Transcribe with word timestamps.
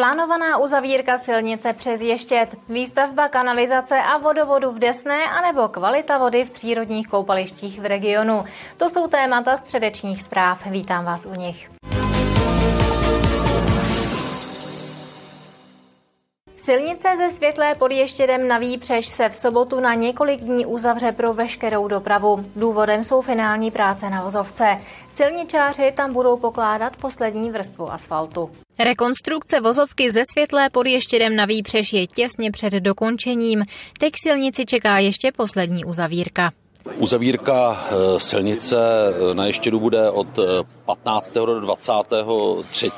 Plánovaná 0.00 0.58
uzavírka 0.58 1.18
silnice 1.18 1.72
přes 1.72 2.00
Ještět, 2.00 2.56
výstavba 2.68 3.28
kanalizace 3.28 3.96
a 3.98 4.18
vodovodu 4.18 4.70
v 4.70 4.78
Desné 4.78 5.24
anebo 5.24 5.68
kvalita 5.68 6.18
vody 6.18 6.44
v 6.44 6.50
přírodních 6.50 7.08
koupalištích 7.08 7.80
v 7.80 7.86
regionu. 7.86 8.44
To 8.76 8.88
jsou 8.88 9.06
témata 9.06 9.56
středečních 9.56 10.22
zpráv. 10.22 10.66
Vítám 10.66 11.04
vás 11.04 11.26
u 11.26 11.34
nich. 11.34 11.79
Silnice 16.70 17.08
ze 17.16 17.30
Světlé 17.30 17.74
pod 17.74 17.90
Ještědem 17.90 18.48
na 18.48 18.58
Výpřež 18.58 19.08
se 19.08 19.28
v 19.28 19.36
sobotu 19.36 19.80
na 19.80 19.94
několik 19.94 20.40
dní 20.40 20.66
uzavře 20.66 21.12
pro 21.12 21.34
veškerou 21.34 21.88
dopravu. 21.88 22.44
Důvodem 22.56 23.04
jsou 23.04 23.20
finální 23.20 23.70
práce 23.70 24.10
na 24.10 24.24
vozovce. 24.24 24.64
Silničáři 25.08 25.92
tam 25.96 26.12
budou 26.12 26.36
pokládat 26.36 26.96
poslední 26.96 27.50
vrstvu 27.50 27.92
asfaltu. 27.92 28.50
Rekonstrukce 28.78 29.60
vozovky 29.60 30.10
ze 30.10 30.20
Světlé 30.32 30.70
pod 30.70 30.86
Ještědem 30.86 31.36
na 31.36 31.44
Výpřež 31.44 31.92
je 31.92 32.06
těsně 32.06 32.50
před 32.50 32.72
dokončením. 32.72 33.64
Teď 33.98 34.12
silnici 34.22 34.66
čeká 34.66 34.98
ještě 34.98 35.32
poslední 35.32 35.84
uzavírka. 35.84 36.50
Uzavírka 36.98 37.86
eh, 37.90 38.20
silnice 38.20 38.78
eh, 38.78 39.34
na 39.34 39.46
Ještědu 39.46 39.80
bude 39.80 40.10
od 40.10 40.38
15. 40.86 41.36
Eh, 41.36 41.40
do 41.40 41.60
23. 41.60 42.90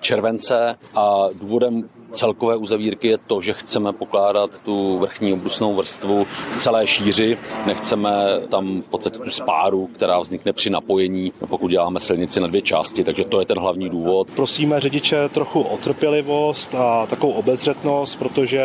července 0.00 0.76
a 0.94 1.26
důvodem 1.32 1.88
celkové 2.12 2.56
uzavírky 2.56 3.08
je 3.08 3.18
to, 3.18 3.40
že 3.40 3.52
chceme 3.52 3.92
pokládat 3.92 4.60
tu 4.60 4.98
vrchní 4.98 5.32
obrusnou 5.32 5.74
vrstvu 5.74 6.26
v 6.52 6.56
celé 6.56 6.86
šíři. 6.86 7.38
Nechceme 7.66 8.10
tam 8.48 8.82
v 8.82 8.88
podstatě 8.88 9.18
tu 9.18 9.30
spáru, 9.30 9.86
která 9.86 10.20
vznikne 10.20 10.52
při 10.52 10.70
napojení, 10.70 11.32
pokud 11.48 11.68
děláme 11.68 12.00
silnici 12.00 12.40
na 12.40 12.46
dvě 12.46 12.62
části, 12.62 13.04
takže 13.04 13.24
to 13.24 13.40
je 13.40 13.46
ten 13.46 13.58
hlavní 13.58 13.88
důvod. 13.88 14.30
Prosíme 14.30 14.80
řidiče 14.80 15.28
trochu 15.28 15.60
o 15.60 15.76
trpělivost 15.76 16.74
a 16.74 17.06
takovou 17.06 17.32
obezřetnost, 17.32 18.18
protože 18.18 18.62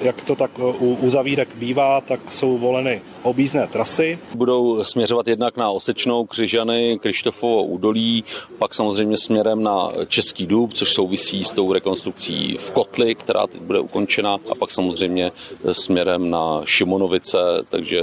jak 0.00 0.22
to 0.22 0.34
tak 0.34 0.58
u 0.58 0.94
uzavírek 0.94 1.48
bývá, 1.54 2.00
tak 2.00 2.32
jsou 2.32 2.58
voleny 2.58 3.02
objízdné 3.22 3.66
trasy. 3.66 4.18
Budou 4.36 4.84
směřovat 4.84 5.28
jednak 5.28 5.56
na 5.56 5.70
Osečnou, 5.70 6.26
Křižany, 6.26 6.98
Krištofovo 7.02 7.62
údolí, 7.62 8.24
pak 8.58 8.74
samozřejmě 8.74 9.16
směrem 9.16 9.62
na 9.62 9.90
Český 10.06 10.46
dub, 10.46 10.72
což 10.72 10.92
souvisí 10.92 11.44
s 11.44 11.52
tou 11.52 11.72
rekonstrukcí 11.72 12.56
v 12.58 12.67
Kotli, 12.70 13.14
která 13.14 13.46
teď 13.46 13.60
bude 13.60 13.80
ukončena, 13.80 14.34
a 14.34 14.54
pak 14.58 14.70
samozřejmě 14.70 15.32
směrem 15.72 16.30
na 16.30 16.60
Šimonovice, 16.64 17.38
takže 17.68 18.00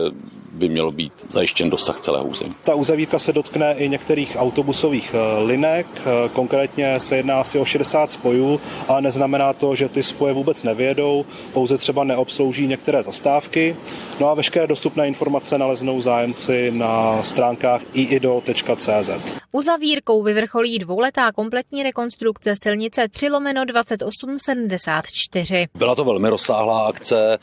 by 0.55 0.69
mělo 0.69 0.91
být 0.91 1.13
zajištěn 1.29 1.69
dosah 1.69 1.99
celého 1.99 2.25
území. 2.25 2.55
Ta 2.63 2.75
uzavírka 2.75 3.19
se 3.19 3.33
dotkne 3.33 3.73
i 3.77 3.89
některých 3.89 4.35
autobusových 4.39 5.13
eh, 5.13 5.43
linek, 5.43 5.87
eh, 5.99 6.29
konkrétně 6.29 6.99
se 6.99 7.17
jedná 7.17 7.39
asi 7.39 7.59
o 7.59 7.65
60 7.65 8.11
spojů, 8.11 8.61
ale 8.87 9.01
neznamená 9.01 9.53
to, 9.53 9.75
že 9.75 9.89
ty 9.89 10.03
spoje 10.03 10.33
vůbec 10.33 10.63
nevědou, 10.63 11.25
pouze 11.53 11.77
třeba 11.77 12.03
neobslouží 12.03 12.67
některé 12.67 13.03
zastávky. 13.03 13.75
No 14.19 14.29
a 14.29 14.33
veškeré 14.33 14.67
dostupné 14.67 15.07
informace 15.07 15.57
naleznou 15.57 16.01
zájemci 16.01 16.71
na 16.71 17.23
stránkách 17.23 17.81
iido.cz. 17.93 19.09
Uzavírkou 19.55 20.23
vyvrcholí 20.23 20.79
dvouletá 20.79 21.31
kompletní 21.31 21.83
rekonstrukce 21.83 22.53
silnice 22.63 23.07
3 23.09 23.29
lomeno 23.29 23.65
2874. 23.65 25.67
Byla 25.77 25.95
to 25.95 26.05
velmi 26.05 26.29
rozsáhlá 26.29 26.87
akce, 26.87 27.37
eh, 27.37 27.39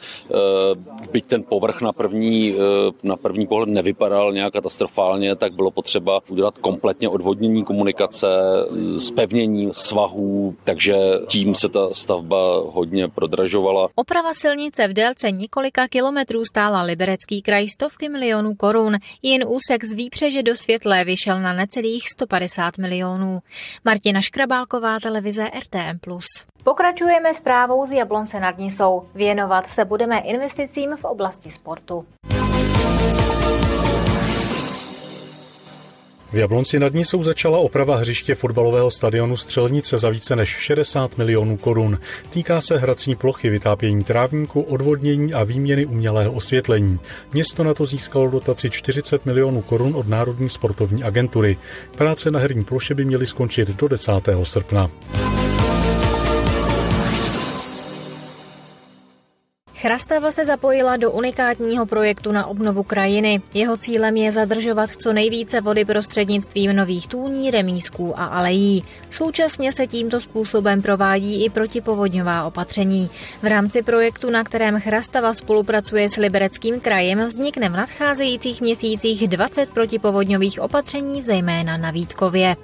byť 1.12 1.26
ten 1.26 1.42
povrch 1.42 1.80
na 1.80 1.92
první 1.92 2.54
na 3.02 3.16
první 3.16 3.46
pohled 3.46 3.68
nevypadal 3.68 4.32
nějak 4.32 4.52
katastrofálně, 4.52 5.36
tak 5.36 5.52
bylo 5.52 5.70
potřeba 5.70 6.20
udělat 6.28 6.58
kompletně 6.58 7.08
odvodnění 7.08 7.64
komunikace, 7.64 8.26
spevnění 8.98 9.70
svahů, 9.72 10.56
takže 10.64 10.94
tím 11.26 11.54
se 11.54 11.68
ta 11.68 11.88
stavba 11.92 12.62
hodně 12.66 13.08
prodražovala. 13.08 13.88
Oprava 13.94 14.34
silnice 14.34 14.88
v 14.88 14.92
délce 14.92 15.30
několika 15.30 15.88
kilometrů 15.88 16.44
stála 16.44 16.82
Liberecký 16.82 17.42
kraj 17.42 17.68
stovky 17.68 18.08
milionů 18.08 18.54
korun. 18.54 18.96
Jen 19.22 19.44
úsek 19.48 19.84
z 19.84 19.94
Výpřeže 19.94 20.42
do 20.42 20.56
Světlé 20.56 21.04
vyšel 21.04 21.40
na 21.40 21.52
necelých 21.52 22.01
150 22.08 22.78
milionů. 22.78 23.40
Martina 23.84 24.20
Škrabálková, 24.20 25.00
televize 25.00 25.44
RTM+. 25.44 25.98
Pokračujeme 26.64 27.34
zprávou 27.34 27.86
z 27.86 27.92
Jablonce 27.92 28.40
nad 28.40 28.58
Nisou. 28.58 29.08
Věnovat 29.14 29.70
se 29.70 29.84
budeme 29.84 30.18
investicím 30.18 30.96
v 30.96 31.04
oblasti 31.04 31.50
sportu. 31.50 32.06
V 36.32 36.34
Jablonci 36.34 36.78
nad 36.78 36.94
Nisou 36.94 37.22
začala 37.22 37.58
oprava 37.58 37.96
hřiště 37.96 38.34
fotbalového 38.34 38.90
stadionu 38.90 39.36
Střelnice 39.36 39.98
za 39.98 40.08
více 40.08 40.36
než 40.36 40.48
60 40.48 41.18
milionů 41.18 41.56
korun. 41.56 41.98
Týká 42.30 42.60
se 42.60 42.78
hrací 42.78 43.14
plochy, 43.14 43.50
vytápění 43.50 44.04
trávníku, 44.04 44.60
odvodnění 44.60 45.34
a 45.34 45.44
výměny 45.44 45.86
umělého 45.86 46.32
osvětlení. 46.32 46.98
Město 47.32 47.64
na 47.64 47.74
to 47.74 47.84
získalo 47.84 48.30
dotaci 48.30 48.70
40 48.70 49.26
milionů 49.26 49.62
korun 49.62 49.96
od 49.96 50.08
Národní 50.08 50.48
sportovní 50.48 51.02
agentury. 51.02 51.56
Práce 51.96 52.30
na 52.30 52.38
herní 52.38 52.64
ploše 52.64 52.94
by 52.94 53.04
měly 53.04 53.26
skončit 53.26 53.68
do 53.68 53.88
10. 53.88 54.12
srpna. 54.42 54.90
Chrastava 59.82 60.30
se 60.30 60.44
zapojila 60.44 60.96
do 60.96 61.10
unikátního 61.10 61.86
projektu 61.86 62.32
na 62.32 62.46
obnovu 62.46 62.82
krajiny. 62.82 63.42
Jeho 63.54 63.76
cílem 63.76 64.16
je 64.16 64.32
zadržovat 64.32 64.90
co 64.90 65.12
nejvíce 65.12 65.60
vody 65.60 65.84
prostřednictvím 65.84 66.76
nových 66.76 67.08
tůní, 67.08 67.50
remísků 67.50 68.20
a 68.20 68.24
alejí. 68.24 68.84
Současně 69.10 69.72
se 69.72 69.86
tímto 69.86 70.20
způsobem 70.20 70.82
provádí 70.82 71.44
i 71.44 71.50
protipovodňová 71.50 72.44
opatření. 72.44 73.10
V 73.42 73.46
rámci 73.46 73.82
projektu, 73.82 74.30
na 74.30 74.44
kterém 74.44 74.80
Chrastava 74.80 75.34
spolupracuje 75.34 76.08
s 76.08 76.16
Libereckým 76.16 76.80
krajem, 76.80 77.26
vznikne 77.26 77.68
v 77.68 77.76
nadcházejících 77.76 78.60
měsících 78.60 79.28
20 79.28 79.70
protipovodňových 79.70 80.60
opatření, 80.60 81.22
zejména 81.22 81.76
na 81.76 81.90
Vítkově. 81.90 82.56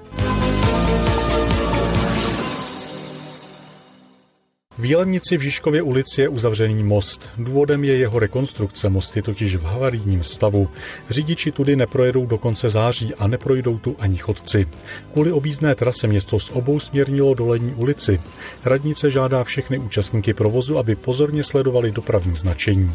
V 4.78 4.84
Jelenici 4.84 5.36
v 5.36 5.40
Žižkově 5.40 5.82
ulici 5.82 6.20
je 6.20 6.28
uzavřený 6.28 6.84
most. 6.84 7.30
Důvodem 7.38 7.84
je 7.84 7.96
jeho 7.96 8.18
rekonstrukce. 8.18 8.88
Most 8.88 9.16
je 9.16 9.22
totiž 9.22 9.56
v 9.56 9.62
havarijním 9.62 10.22
stavu. 10.22 10.68
Řidiči 11.10 11.52
tudy 11.52 11.76
neprojedou 11.76 12.26
do 12.26 12.38
konce 12.38 12.68
září 12.68 13.14
a 13.14 13.26
neprojdou 13.26 13.78
tu 13.78 13.96
ani 13.98 14.16
chodci. 14.16 14.66
Kvůli 15.12 15.32
objízdné 15.32 15.74
trase 15.74 16.06
město 16.06 16.38
s 16.38 16.50
obou 16.50 16.78
směrnilo 16.78 17.34
dolení 17.34 17.74
ulici. 17.74 18.20
Radnice 18.64 19.12
žádá 19.12 19.44
všechny 19.44 19.78
účastníky 19.78 20.34
provozu, 20.34 20.78
aby 20.78 20.96
pozorně 20.96 21.42
sledovali 21.42 21.90
dopravní 21.90 22.36
značení. 22.36 22.92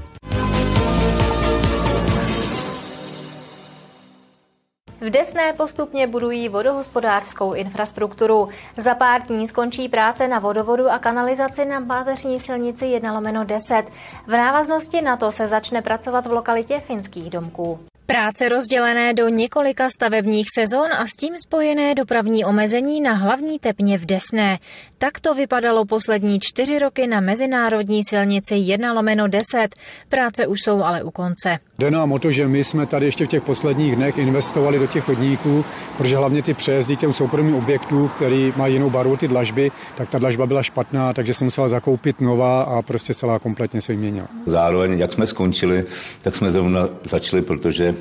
Desné 5.43 5.57
postupně 5.57 6.07
budují 6.07 6.49
vodohospodářskou 6.49 7.53
infrastrukturu. 7.53 8.49
Za 8.77 8.95
pár 8.95 9.21
dní 9.21 9.47
skončí 9.47 9.89
práce 9.89 10.27
na 10.27 10.39
vodovodu 10.39 10.89
a 10.89 10.99
kanalizaci 10.99 11.65
na 11.65 11.81
páteřní 11.81 12.39
silnici 12.39 12.85
1 12.85 13.13
lomeno 13.13 13.43
10. 13.43 13.83
V 14.27 14.31
návaznosti 14.31 15.01
na 15.01 15.17
to 15.17 15.31
se 15.31 15.47
začne 15.47 15.81
pracovat 15.81 16.25
v 16.25 16.31
lokalitě 16.31 16.79
finských 16.79 17.29
domků. 17.29 17.79
Práce 18.06 18.50
rozdělené 18.50 19.14
do 19.14 19.30
několika 19.30 19.90
stavebních 19.90 20.47
sezon 20.59 20.94
a 20.94 21.06
s 21.06 21.16
tím 21.19 21.34
spojené 21.38 21.96
dopravní 21.96 22.46
omezení 22.46 23.02
na 23.02 23.14
hlavní 23.14 23.59
tepně 23.59 23.97
v 23.97 24.06
Desné. 24.06 24.59
Tak 24.97 25.20
to 25.20 25.34
vypadalo 25.34 25.85
poslední 25.85 26.40
čtyři 26.40 26.79
roky 26.79 27.08
na 27.08 27.22
mezinárodní 27.22 28.02
silnici 28.09 28.55
1 28.55 28.94
lomeno 28.94 29.28
10. 29.28 29.67
Práce 30.09 30.47
už 30.47 30.61
jsou 30.61 30.84
ale 30.84 31.03
u 31.03 31.11
konce. 31.11 31.59
Jde 31.79 31.91
nám 31.91 32.11
o 32.11 32.20
to, 32.20 32.32
že 32.32 32.47
my 32.47 32.64
jsme 32.64 32.85
tady 32.85 33.05
ještě 33.05 33.26
v 33.26 33.29
těch 33.29 33.44
posledních 33.44 33.96
dnech 33.96 34.17
investovali 34.17 34.79
do 34.79 34.88
těch 34.88 35.03
chodníků, 35.03 35.66
protože 35.97 36.16
hlavně 36.16 36.41
ty 36.41 36.53
přejezdy 36.53 36.96
těm 36.96 37.14
soukromým 37.14 37.56
objektů, 37.56 38.08
který 38.08 38.53
mají 38.58 38.73
jinou 38.73 38.90
barvu, 38.90 39.17
ty 39.17 39.28
dlažby, 39.28 39.72
tak 39.97 40.09
ta 40.09 40.17
dlažba 40.17 40.47
byla 40.47 40.64
špatná, 40.64 41.14
takže 41.14 41.34
jsem 41.34 41.46
musela 41.46 41.67
zakoupit 41.67 42.22
nová 42.22 42.64
a 42.64 42.82
prostě 42.82 43.14
celá 43.14 43.40
kompletně 43.40 43.82
se 43.82 43.91
vyměnila. 43.94 44.28
Zároveň, 44.46 44.99
jak 44.99 45.14
jsme 45.14 45.26
skončili, 45.26 45.85
tak 46.22 46.35
jsme 46.35 46.52
zrovna 46.52 46.90
začali, 47.03 47.41
protože 47.41 47.92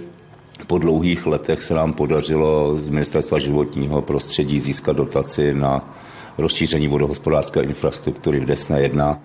po 0.66 0.78
dlouhých 0.78 1.26
letech 1.26 1.64
se 1.64 1.74
nám 1.74 1.92
podařilo 1.92 2.74
z 2.74 2.90
Ministerstva 2.90 3.38
životního 3.38 4.02
prostředí 4.02 4.60
získat 4.60 4.96
dotaci 4.96 5.54
na 5.54 5.94
rozšíření 6.38 6.88
vodohospodářské 6.88 7.62
infrastruktury 7.62 8.40
v 8.40 8.46
Desné 8.46 8.82
1, 8.82 9.22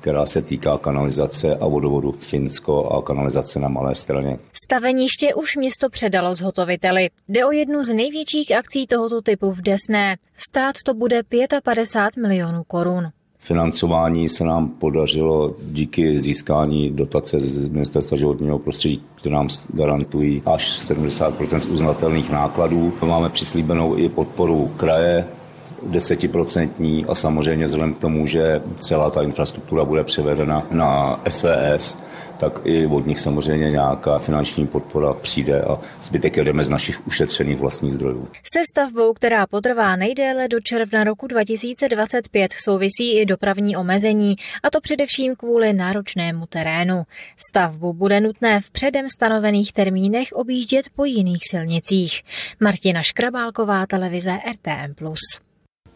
která 0.00 0.26
se 0.26 0.42
týká 0.42 0.78
kanalizace 0.78 1.56
a 1.56 1.68
vodovodu 1.68 2.12
Finsko 2.12 2.88
a 2.88 3.02
kanalizace 3.02 3.60
na 3.60 3.68
Malé 3.68 3.94
straně. 3.94 4.38
Staveniště 4.64 5.34
už 5.34 5.56
město 5.56 5.90
předalo 5.90 6.34
zhotoviteli. 6.34 7.10
Jde 7.28 7.44
o 7.44 7.52
jednu 7.52 7.82
z 7.82 7.94
největších 7.94 8.56
akcí 8.56 8.86
tohoto 8.86 9.22
typu 9.22 9.52
v 9.52 9.62
Desné. 9.62 10.16
Stát 10.36 10.76
to 10.84 10.94
bude 10.94 11.22
55 11.62 12.22
milionů 12.22 12.62
korun. 12.64 13.10
Financování 13.38 14.28
se 14.28 14.44
nám 14.44 14.68
podařilo 14.68 15.54
díky 15.62 16.18
získání 16.18 16.90
dotace 16.90 17.40
z 17.40 17.68
Ministerstva 17.68 18.16
životního 18.16 18.58
prostředí, 18.58 19.02
které 19.14 19.34
nám 19.34 19.48
garantují 19.72 20.42
až 20.46 20.80
70% 20.80 21.72
uznatelných 21.72 22.30
nákladů. 22.30 22.92
Máme 23.06 23.28
přislíbenou 23.28 23.96
i 23.96 24.08
podporu 24.08 24.72
kraje 24.76 25.24
desetiprocentní 25.82 27.04
a 27.08 27.14
samozřejmě 27.14 27.66
vzhledem 27.66 27.94
k 27.94 27.98
tomu, 27.98 28.26
že 28.26 28.62
celá 28.80 29.10
ta 29.10 29.22
infrastruktura 29.22 29.84
bude 29.84 30.04
převedena 30.04 30.66
na 30.70 31.20
SVS, 31.28 31.98
tak 32.38 32.60
i 32.64 32.86
od 32.86 33.06
nich 33.06 33.20
samozřejmě 33.20 33.70
nějaká 33.70 34.18
finanční 34.18 34.66
podpora 34.66 35.12
přijde 35.12 35.62
a 35.62 35.78
zbytek 36.00 36.36
jedeme 36.36 36.64
z 36.64 36.70
našich 36.70 37.06
ušetřených 37.06 37.58
vlastních 37.58 37.92
zdrojů. 37.92 38.28
Se 38.54 38.60
stavbou, 38.72 39.12
která 39.12 39.46
potrvá 39.46 39.96
nejdéle 39.96 40.48
do 40.48 40.60
června 40.60 41.04
roku 41.04 41.26
2025, 41.26 42.52
souvisí 42.52 43.18
i 43.18 43.26
dopravní 43.26 43.76
omezení, 43.76 44.36
a 44.62 44.70
to 44.70 44.80
především 44.80 45.36
kvůli 45.36 45.72
náročnému 45.72 46.46
terénu. 46.46 47.02
Stavbu 47.48 47.92
bude 47.92 48.20
nutné 48.20 48.60
v 48.60 48.70
předem 48.70 49.08
stanovených 49.08 49.72
termínech 49.72 50.28
objíždět 50.32 50.86
po 50.96 51.04
jiných 51.04 51.42
silnicích. 51.50 52.22
Martina 52.60 53.02
Škrabálková, 53.02 53.86
televize 53.86 54.38
RTM+. 54.52 54.94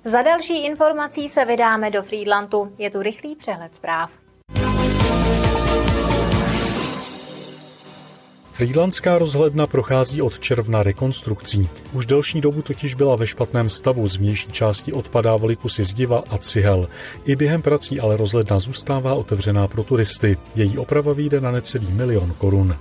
Za 0.05 0.23
další 0.23 0.65
informací 0.65 1.29
se 1.29 1.45
vydáme 1.45 1.91
do 1.91 2.03
Friedlandu. 2.03 2.73
Je 2.79 2.91
tu 2.91 3.03
rychlý 3.03 3.37
přehled 3.37 3.77
zpráv. 3.77 4.11
Frýdlandská 8.53 9.19
rozhledna 9.19 9.67
prochází 9.67 10.23
od 10.23 10.39
června 10.39 10.83
rekonstrukcí. 10.83 11.69
Už 11.93 12.07
delší 12.07 12.41
dobu 12.41 12.63
totiž 12.63 12.95
byla 12.95 13.17
ve 13.17 13.27
špatném 13.27 13.69
stavu, 13.69 14.07
z 14.07 14.17
vnější 14.17 14.53
části 14.53 14.93
odpadávaly 14.93 15.57
kusy 15.57 15.85
zdiva 15.85 16.23
a 16.31 16.39
cihel. 16.39 16.89
I 17.25 17.37
během 17.37 17.63
prací 17.63 18.01
ale 18.01 18.17
rozhledna 18.17 18.59
zůstává 18.59 19.15
otevřená 19.15 19.69
pro 19.69 19.83
turisty. 19.83 20.37
Její 20.55 20.79
oprava 20.79 21.13
vyjde 21.13 21.41
na 21.41 21.51
necelý 21.51 21.93
milion 21.93 22.33
korun. 22.39 22.77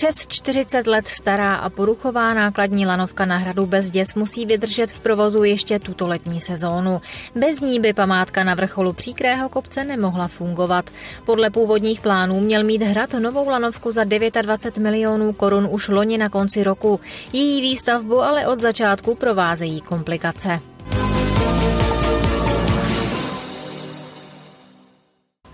Přes 0.00 0.26
40 0.26 0.86
let 0.86 1.08
stará 1.08 1.54
a 1.54 1.70
poruchová 1.70 2.34
nákladní 2.34 2.86
lanovka 2.86 3.24
na 3.24 3.36
hradu 3.36 3.66
Bezděs 3.66 4.14
musí 4.14 4.46
vydržet 4.46 4.90
v 4.90 5.00
provozu 5.00 5.42
ještě 5.44 5.78
tuto 5.78 6.06
letní 6.08 6.40
sezónu. 6.40 7.00
Bez 7.34 7.60
ní 7.60 7.80
by 7.80 7.92
památka 7.92 8.44
na 8.44 8.54
vrcholu 8.54 8.92
příkrého 8.92 9.48
kopce 9.48 9.84
nemohla 9.84 10.28
fungovat. 10.28 10.90
Podle 11.26 11.50
původních 11.50 12.00
plánů 12.00 12.40
měl 12.40 12.64
mít 12.64 12.82
hrad 12.82 13.12
novou 13.12 13.48
lanovku 13.48 13.92
za 13.92 14.04
29 14.04 14.78
milionů 14.78 15.32
korun 15.32 15.68
už 15.70 15.88
loni 15.88 16.18
na 16.18 16.28
konci 16.28 16.62
roku. 16.62 17.00
Její 17.32 17.60
výstavbu 17.60 18.20
ale 18.20 18.46
od 18.46 18.60
začátku 18.60 19.14
provázejí 19.14 19.80
komplikace. 19.80 20.60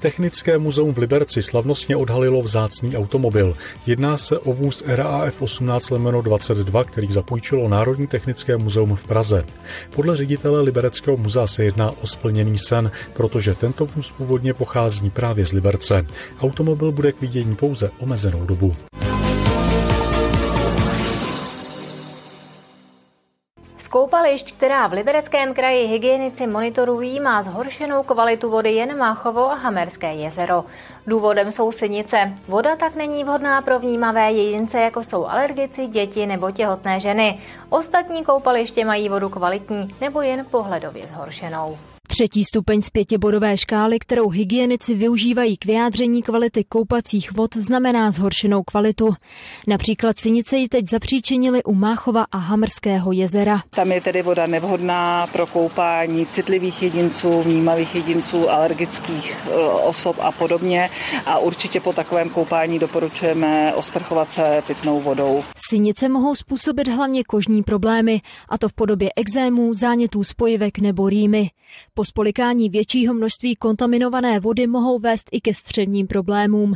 Technické 0.07 0.59
muzeum 0.59 0.95
v 0.95 0.99
Liberci 0.99 1.43
slavnostně 1.43 1.97
odhalilo 1.97 2.43
vzácný 2.43 2.97
automobil. 2.97 3.57
Jedná 3.87 4.17
se 4.17 4.39
o 4.39 4.53
vůz 4.53 4.85
RAF 4.87 5.43
18 5.43 5.91
22, 6.23 6.85
který 6.85 7.13
zapůjčilo 7.13 7.69
Národní 7.69 8.07
technické 8.07 8.57
muzeum 8.57 8.97
v 8.97 9.07
Praze. 9.07 9.45
Podle 9.95 10.17
ředitele 10.17 10.61
Libereckého 10.61 11.17
muzea 11.17 11.47
se 11.47 11.65
jedná 11.65 11.91
o 11.91 12.07
splněný 12.07 12.59
sen, 12.59 12.91
protože 13.15 13.55
tento 13.55 13.87
vůz 13.87 14.11
původně 14.11 14.55
pochází 14.55 15.11
právě 15.11 15.47
z 15.47 15.53
Liberce. 15.53 16.07
Automobil 16.41 16.93
bude 16.93 17.13
k 17.13 17.21
vidění 17.21 17.57
pouze 17.57 17.91
omezenou 17.99 18.47
dobu. 18.47 18.77
Z 23.79 23.89
koupališť, 23.89 24.57
která 24.57 24.87
v 24.87 24.93
Libereckém 24.93 25.55
kraji 25.55 25.87
hygienici 25.87 26.47
monitorují, 26.47 27.21
má 27.21 27.43
zhoršenou 27.43 28.03
kvalitu 28.03 28.51
vody 28.51 28.73
jen 28.73 28.99
Máchovo 28.99 29.51
a 29.51 29.55
Hamerské 29.55 30.15
jezero. 30.15 30.65
Důvodem 31.07 31.51
jsou 31.51 31.73
sinice. 31.73 32.33
Voda 32.49 32.77
tak 32.77 32.95
není 32.95 33.25
vhodná 33.25 33.63
pro 33.63 33.79
vnímavé 33.79 34.33
jedince, 34.33 34.81
jako 34.81 35.05
jsou 35.05 35.27
alergici, 35.27 35.87
děti 35.87 36.27
nebo 36.27 36.51
těhotné 36.51 37.01
ženy. 37.01 37.39
Ostatní 37.69 38.25
koupaliště 38.25 38.85
mají 38.85 39.09
vodu 39.09 39.29
kvalitní 39.29 39.89
nebo 40.01 40.23
jen 40.23 40.47
pohledově 40.51 41.07
zhoršenou. 41.07 41.77
Třetí 42.17 42.45
stupeň 42.45 42.83
z 42.83 42.91
pětibodové 42.91 43.59
škály, 43.59 43.99
kterou 43.99 44.29
hygienici 44.29 44.95
využívají 44.95 45.57
k 45.57 45.65
vyjádření 45.65 46.23
kvality 46.23 46.65
koupacích 46.65 47.33
vod, 47.33 47.57
znamená 47.57 48.11
zhoršenou 48.11 48.63
kvalitu. 48.63 49.15
Například 49.67 50.19
sinice 50.19 50.57
ji 50.57 50.69
teď 50.69 50.91
zapříčinili 50.91 51.63
u 51.63 51.75
Máchova 51.75 52.27
a 52.33 52.39
Hamrského 52.39 53.13
jezera. 53.13 53.63
Tam 53.71 53.93
je 53.93 54.01
tedy 54.01 54.23
voda 54.23 54.47
nevhodná 54.47 55.27
pro 55.27 55.47
koupání 55.47 56.27
citlivých 56.27 56.83
jedinců, 56.83 57.43
vnímavých 57.43 57.95
jedinců, 57.95 58.51
alergických 58.51 59.47
e, 59.47 59.55
osob 59.65 60.17
a 60.21 60.33
podobně. 60.33 60.91
A 61.27 61.39
určitě 61.39 61.81
po 61.81 61.93
takovém 61.93 62.31
koupání 62.31 62.79
doporučujeme 62.79 63.75
osprchovat 63.75 64.33
se 64.33 64.63
pitnou 64.67 65.01
vodou. 65.01 65.45
Sinice 65.71 66.09
mohou 66.09 66.35
způsobit 66.35 66.89
hlavně 66.89 67.25
kožní 67.25 67.63
problémy, 67.63 68.21
a 68.49 68.59
to 68.59 68.69
v 68.69 68.73
podobě 68.73 69.11
exémů, 69.17 69.75
zánětů 69.75 70.25
spojivek 70.25 70.79
nebo 70.79 71.09
rýmy. 71.09 71.51
Po 71.95 72.05
spolikání 72.07 72.71
většího 72.71 73.15
množství 73.15 73.57
kontaminované 73.57 74.41
vody 74.41 74.67
mohou 74.67 74.99
vést 74.99 75.29
i 75.33 75.41
ke 75.41 75.55
středním 75.55 76.07
problémům. 76.07 76.75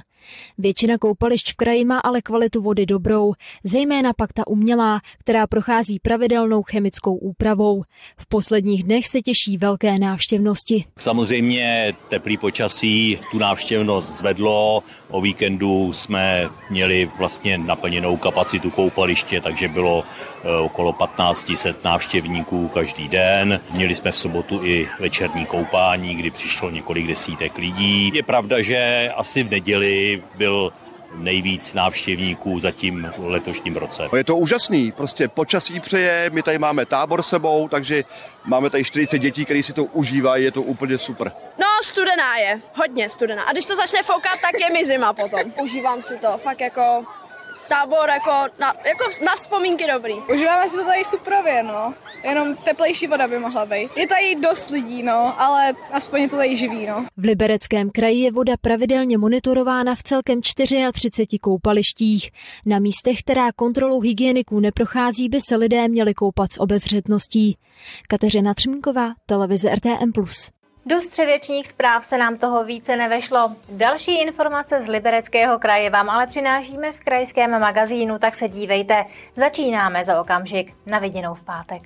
Většina 0.58 0.98
koupališť 0.98 1.52
v 1.52 1.56
kraji 1.56 1.84
má 1.84 1.98
ale 1.98 2.22
kvalitu 2.22 2.62
vody 2.62 2.86
dobrou, 2.86 3.32
zejména 3.64 4.12
pak 4.12 4.32
ta 4.32 4.46
umělá, 4.46 5.00
která 5.18 5.46
prochází 5.46 5.98
pravidelnou 5.98 6.62
chemickou 6.62 7.14
úpravou. 7.14 7.82
V 8.16 8.26
posledních 8.28 8.84
dnech 8.84 9.08
se 9.08 9.22
těší 9.22 9.56
velké 9.56 9.98
návštěvnosti. 9.98 10.84
Samozřejmě 10.98 11.92
teplý 12.08 12.36
počasí 12.36 13.18
tu 13.30 13.38
návštěvnost 13.38 14.18
zvedlo. 14.18 14.82
O 15.10 15.20
víkendu 15.20 15.92
jsme 15.92 16.48
měli 16.70 17.10
vlastně 17.18 17.58
naplněnou 17.58 18.16
kapacitu 18.16 18.70
koupaliště, 18.70 19.40
takže 19.40 19.68
bylo 19.68 20.04
eh, 20.44 20.56
okolo 20.56 20.92
1500 20.92 21.84
návštěvníků 21.84 22.68
každý 22.68 23.08
den. 23.08 23.60
Měli 23.74 23.94
jsme 23.94 24.12
v 24.12 24.18
sobotu 24.18 24.64
i 24.64 24.88
večerní 25.20 25.46
koupání, 25.46 26.14
kdy 26.14 26.30
přišlo 26.30 26.70
několik 26.70 27.06
desítek 27.06 27.58
lidí. 27.58 28.10
Je 28.14 28.22
pravda, 28.22 28.62
že 28.62 29.10
asi 29.16 29.42
v 29.42 29.50
neděli 29.50 30.22
byl 30.34 30.72
nejvíc 31.14 31.74
návštěvníků 31.74 32.60
zatím 32.60 33.08
v 33.18 33.26
letošním 33.26 33.76
roce. 33.76 34.08
Je 34.16 34.24
to 34.24 34.36
úžasný, 34.36 34.92
prostě 34.92 35.28
počasí 35.28 35.80
přeje, 35.80 36.30
my 36.32 36.42
tady 36.42 36.58
máme 36.58 36.86
tábor 36.86 37.22
sebou, 37.22 37.68
takže 37.68 38.04
máme 38.44 38.70
tady 38.70 38.84
40 38.84 39.18
dětí, 39.18 39.44
které 39.44 39.62
si 39.62 39.72
to 39.72 39.84
užívají, 39.84 40.44
je 40.44 40.52
to 40.52 40.62
úplně 40.62 40.98
super. 40.98 41.32
No, 41.58 41.66
studená 41.84 42.36
je, 42.36 42.60
hodně 42.74 43.10
studená. 43.10 43.42
A 43.42 43.52
když 43.52 43.64
to 43.64 43.76
začne 43.76 44.02
foukat, 44.02 44.40
tak 44.40 44.60
je 44.60 44.72
mi 44.72 44.86
zima 44.86 45.12
potom. 45.12 45.40
Užívám 45.62 46.02
si 46.02 46.16
to, 46.16 46.38
fakt 46.38 46.60
jako 46.60 47.04
tábor 47.68 48.10
jako 48.10 48.32
na, 48.58 48.74
jako 48.84 49.04
na 49.24 49.36
vzpomínky 49.36 49.86
dobrý. 49.92 50.14
Užíváme 50.14 50.68
si 50.68 50.76
to 50.76 50.84
tady 50.84 51.04
suprově, 51.04 51.62
no. 51.62 51.94
Jenom 52.24 52.56
teplejší 52.56 53.06
voda 53.06 53.28
by 53.28 53.38
mohla 53.38 53.66
být. 53.66 53.96
Je 53.96 54.06
tady 54.06 54.34
dost 54.34 54.70
lidí, 54.70 55.02
no, 55.02 55.40
ale 55.40 55.72
aspoň 55.92 56.20
je 56.20 56.28
to 56.28 56.36
tady 56.36 56.56
živý, 56.56 56.86
no. 56.86 57.06
V 57.16 57.24
Libereckém 57.24 57.90
kraji 57.90 58.18
je 58.18 58.32
voda 58.32 58.54
pravidelně 58.60 59.18
monitorována 59.18 59.94
v 59.94 60.02
celkem 60.02 60.40
34 60.40 61.38
koupalištích. 61.38 62.30
Na 62.66 62.78
místech, 62.78 63.18
která 63.20 63.52
kontrolou 63.52 64.00
hygieniků 64.00 64.60
neprochází, 64.60 65.28
by 65.28 65.40
se 65.40 65.56
lidé 65.56 65.88
měli 65.88 66.14
koupat 66.14 66.52
s 66.52 66.60
obezřetností. 66.60 67.56
Kateřina 68.08 68.54
Třmínková, 68.54 69.12
televize 69.26 69.74
RTM+. 69.74 70.12
Do 70.86 71.00
středečních 71.00 71.68
zpráv 71.68 72.04
se 72.04 72.18
nám 72.18 72.36
toho 72.36 72.64
více 72.64 72.96
nevešlo. 72.96 73.48
Další 73.76 74.20
informace 74.20 74.80
z 74.80 74.88
Libereckého 74.88 75.58
kraje 75.58 75.90
vám 75.90 76.10
ale 76.10 76.26
přinášíme 76.26 76.92
v 76.92 77.00
krajském 77.00 77.60
magazínu, 77.60 78.18
tak 78.18 78.34
se 78.34 78.48
dívejte. 78.48 79.04
Začínáme 79.36 80.04
za 80.04 80.20
okamžik. 80.20 80.74
Na 80.86 80.98
viděnou 80.98 81.34
v 81.34 81.42
pátek. 81.42 81.82